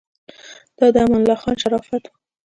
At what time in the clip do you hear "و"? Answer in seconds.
2.07-2.11